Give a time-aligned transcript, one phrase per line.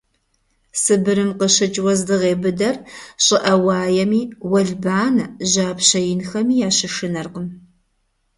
[0.81, 2.75] Сыбырым къыщыкӀ уэздыгъей быдэр
[3.25, 7.47] щӀыӀэ уаеми, уэлбанэ, жьапщэ инхэми ящышынэркъым.